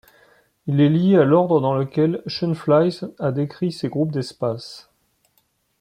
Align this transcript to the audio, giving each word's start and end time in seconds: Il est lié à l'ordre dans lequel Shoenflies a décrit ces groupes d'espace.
Il 0.65 0.81
est 0.81 0.89
lié 0.89 1.15
à 1.17 1.25
l'ordre 1.25 1.61
dans 1.61 1.75
lequel 1.75 2.23
Shoenflies 2.25 3.01
a 3.19 3.31
décrit 3.31 3.71
ces 3.71 3.87
groupes 3.87 4.11
d'espace. 4.11 4.89